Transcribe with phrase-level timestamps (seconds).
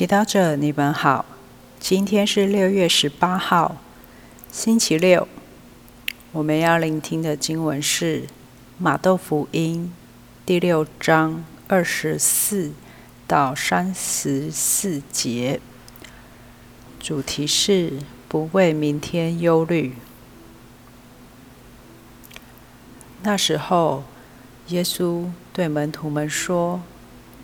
[0.00, 1.26] 祈祷者，你们好。
[1.78, 3.76] 今天是六月十八号，
[4.50, 5.28] 星期六。
[6.32, 8.22] 我们要聆听的经文是
[8.78, 9.92] 《马窦福音》
[10.46, 12.72] 第六章二十四
[13.26, 15.60] 到三十四节，
[16.98, 19.96] 主题是不为明天忧虑。
[23.22, 24.04] 那时候，
[24.68, 26.80] 耶稣对门徒们说：“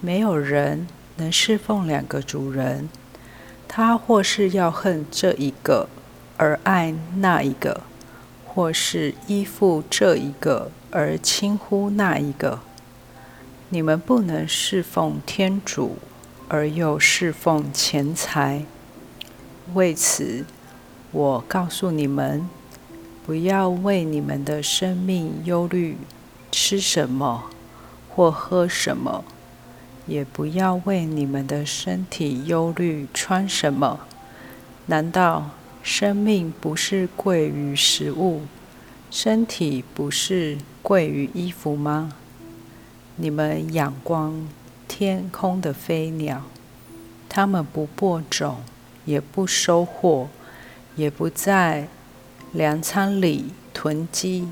[0.00, 0.86] 没有人
[1.16, 2.88] 能侍奉两个主人。”
[3.66, 5.88] 他或是要恨这一个
[6.36, 7.80] 而爱那一个，
[8.46, 12.60] 或是依附这一个而轻忽那一个。
[13.70, 15.96] 你们不能侍奉天主
[16.48, 18.64] 而又侍奉钱财。
[19.72, 20.44] 为此，
[21.10, 22.48] 我告诉你们，
[23.26, 25.96] 不要为你们的生命忧虑，
[26.52, 27.50] 吃什么
[28.08, 29.24] 或喝什么。
[30.06, 34.00] 也不要为你们的身体忧虑，穿什么？
[34.86, 35.50] 难道
[35.82, 38.42] 生命不是贵于食物，
[39.10, 42.12] 身体不是贵于衣服吗？
[43.16, 44.46] 你们仰光
[44.86, 46.42] 天空的飞鸟，
[47.28, 48.58] 它们不播种，
[49.04, 50.28] 也不收获，
[50.96, 51.88] 也不在
[52.52, 54.48] 粮仓里囤积，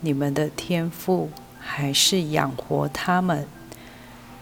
[0.00, 3.48] 你们的天赋还是养活它们。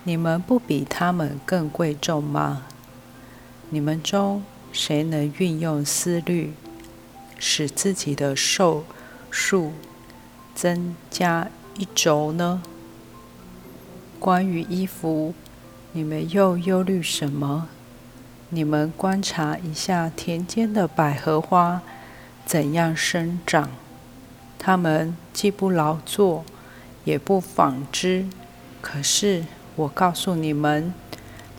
[0.05, 2.65] 你们不比他们更贵重吗？
[3.71, 6.55] 你们中谁能运用思虑，
[7.39, 8.85] 使自己的寿
[9.31, 9.73] 数
[10.55, 12.63] 增加一轴呢？
[14.19, 15.35] 关于衣服，
[15.93, 17.69] 你们又忧虑什么？
[18.49, 21.83] 你们观察一下田间的百合花
[22.47, 23.69] 怎样生长，
[24.59, 26.45] 它们既不劳作，
[27.05, 28.27] 也不纺织，
[28.81, 29.45] 可是。
[29.79, 30.93] 我告诉你们，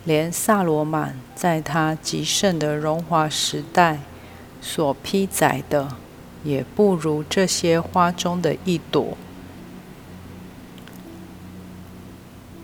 [0.04, 4.00] 连萨罗曼在他极盛的荣华时代
[4.60, 5.96] 所披载的，
[6.44, 9.18] 也不如这些花中的一朵。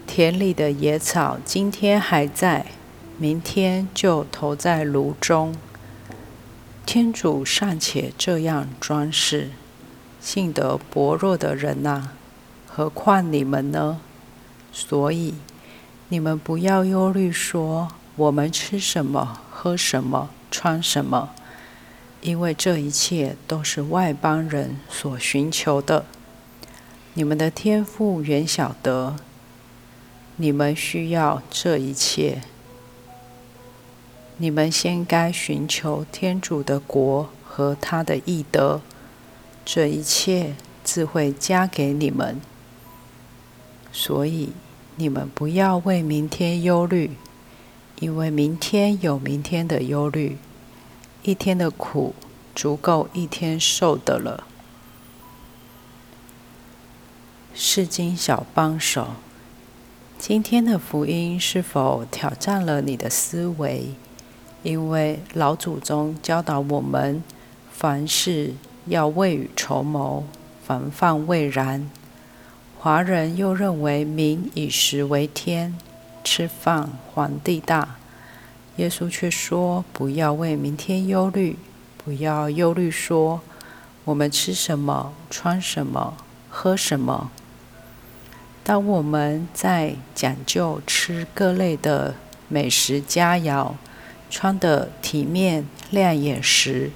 [0.05, 2.65] 田里的野草今天还在，
[3.17, 5.55] 明天就投在炉中。
[6.85, 9.51] 天主尚且这样装饰，
[10.19, 12.09] 性德薄弱的人呐，
[12.67, 14.01] 何况你们呢？
[14.77, 15.33] 所以，
[16.09, 17.87] 你们不要忧虑，说
[18.17, 21.29] 我们吃什么、喝什么、穿什么，
[22.19, 26.03] 因为这一切都是外邦人所寻求的。
[27.13, 29.15] 你们的天赋原晓得，
[30.35, 32.41] 你们需要这一切。
[34.35, 38.81] 你们先该寻求天主的国和他的义德，
[39.63, 40.53] 这一切
[40.83, 42.41] 自会加给你们。
[43.93, 44.51] 所以。
[44.97, 47.11] 你们不要为明天忧虑，
[47.99, 50.37] 因为明天有明天的忧虑。
[51.23, 52.13] 一天的苦
[52.53, 54.45] 足够一天受的了。
[57.53, 59.07] 世经小帮手，
[60.17, 63.89] 今天的福音是否挑战了你的思维？
[64.63, 67.23] 因为老祖宗教导我们，
[67.71, 68.53] 凡事
[68.85, 70.23] 要未雨绸缪，
[70.65, 71.89] 防范未然。
[72.85, 75.75] 华人又认为民以食为天，
[76.23, 77.95] 吃饭皇帝大。
[78.75, 81.57] 耶稣却说：“不要为明天忧虑，
[81.97, 83.41] 不要忧虑说
[84.03, 86.15] 我们吃什么、穿什么、
[86.47, 87.31] 喝什么。”
[88.63, 92.13] 当我们在讲究吃各类的
[92.47, 93.71] 美食佳肴、
[94.29, 96.91] 穿得体面亮眼时，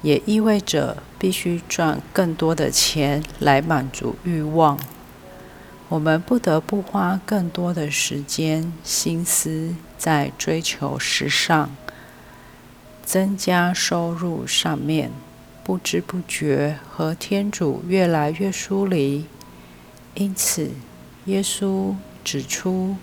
[0.00, 4.78] 也意味着必须赚更多的钱来满足欲望。
[5.90, 11.74] 我们不得不花更多的时间、心思在追求时尚、
[13.02, 15.10] 增加收入上面，
[15.64, 19.24] 不知不觉和天主越来越疏离。
[20.14, 20.72] 因此，
[21.24, 22.96] 耶稣指出：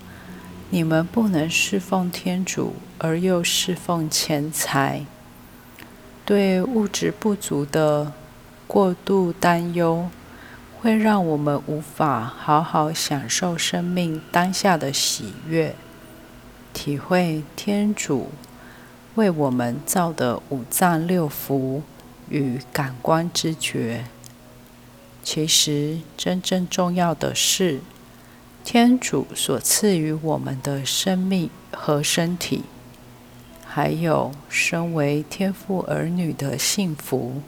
[0.70, 5.04] 你们不能侍奉天主而又侍奉钱财。
[6.24, 8.12] 对物质不足的
[8.68, 10.08] 过度担忧。
[10.86, 15.74] 会让我们无法好好享受生命当下的喜悦，
[16.72, 18.28] 体会天主
[19.16, 21.80] 为我们造的五脏六腑
[22.28, 24.04] 与感官知觉。
[25.24, 27.80] 其实，真正重要的是
[28.62, 32.62] 天主所赐予我们的生命和身体，
[33.66, 37.42] 还有身为天父儿女的幸福。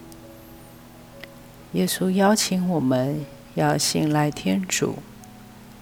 [1.73, 4.97] 耶稣邀请我们要信赖天主，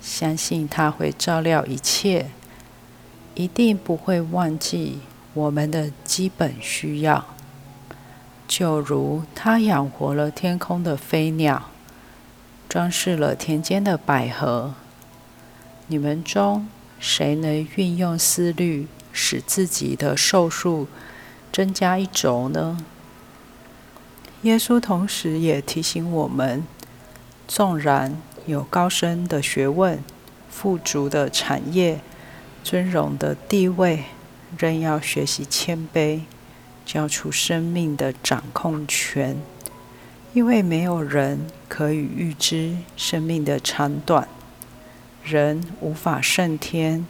[0.03, 2.31] 相信他会照料一切，
[3.37, 4.99] 一定不会忘记
[5.33, 7.25] 我们的基本需要。
[8.49, 11.71] 就如他养活了天空的飞鸟，
[12.69, 14.75] 装饰了田间的百合。
[15.87, 16.69] 你们中
[16.99, 20.89] 谁能运用思虑，使自己的寿数
[21.53, 22.85] 增加一轴呢？
[24.46, 26.62] 耶稣同时也提醒我们：
[27.48, 28.16] 纵然
[28.46, 29.98] 有高深的学问、
[30.48, 31.98] 富足的产业、
[32.62, 34.04] 尊荣的地位，
[34.56, 36.20] 仍要学习谦卑。
[36.84, 39.37] 交出生命的掌控权，
[40.32, 44.28] 因为没有人可以预知生命的长短，
[45.25, 47.04] 人无法胜天，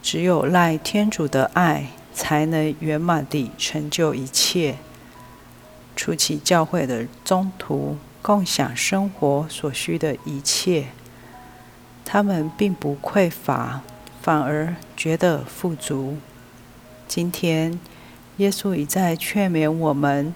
[0.00, 4.76] 只有赖天主的爱，才能圆满地成就一切。
[6.00, 10.86] 初期教会的宗徒共享生活所需的一切，
[12.06, 13.82] 他们并不匮乏，
[14.22, 16.16] 反而觉得富足。
[17.06, 17.78] 今天。
[18.38, 20.34] 耶稣一再劝勉我们，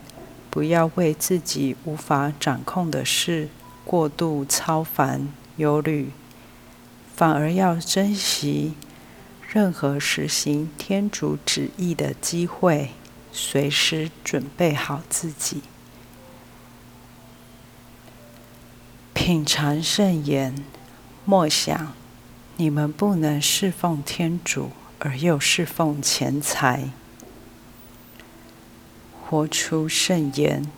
[0.51, 3.49] 不要为自己无法掌控的事
[3.87, 6.11] 过度操烦忧虑，
[7.17, 8.75] 反而要珍惜
[9.49, 12.91] 任何实行天主旨意的机会，
[13.37, 15.63] 随时准备好自己。
[19.13, 20.65] 品尝圣言，
[21.25, 21.93] 默想：
[22.57, 24.71] 你们不能侍奉天主
[25.01, 26.91] 而又侍奉钱财。
[29.21, 30.71] 活出圣言，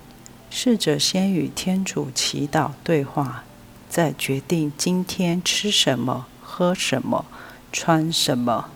[0.48, 3.44] 试着先与天主祈祷对话，
[3.90, 7.26] 再决定今天吃什么、喝什么、
[7.70, 8.70] 穿什么。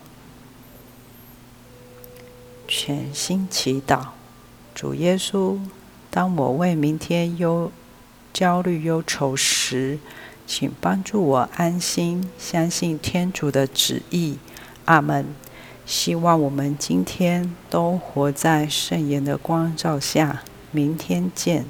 [2.73, 3.99] 全心祈祷，
[4.73, 5.59] 主耶稣，
[6.09, 7.69] 当我为明天忧
[8.31, 9.99] 焦虑忧愁时，
[10.47, 14.37] 请帮助我安心，相信天主的旨意。
[14.85, 15.25] 阿门。
[15.85, 20.41] 希望我们今天都活在圣言的光照下。
[20.71, 21.65] 明天见。